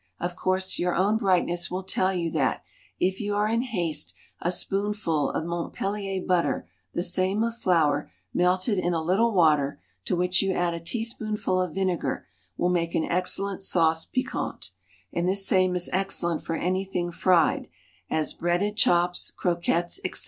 [0.19, 2.63] Of course your own brightness will tell you that,
[2.99, 8.79] if you are in haste, a spoonful of Montpellier butter, the same of flour, melted
[8.79, 12.25] in a little water, to which you add a teaspoonful of vinegar,
[12.57, 14.71] will make an excellent sauce piquant,
[15.13, 17.67] and this same is excellent for anything fried,
[18.09, 20.19] as breaded chops, croquettes, etc.